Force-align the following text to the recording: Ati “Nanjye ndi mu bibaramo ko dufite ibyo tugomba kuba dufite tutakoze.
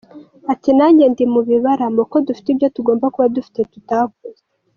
Ati 0.53 0.69
“Nanjye 0.77 1.03
ndi 1.11 1.23
mu 1.33 1.41
bibaramo 1.47 2.01
ko 2.11 2.17
dufite 2.27 2.47
ibyo 2.51 2.67
tugomba 2.75 3.05
kuba 3.13 3.27
dufite 3.35 3.59
tutakoze. 3.71 4.41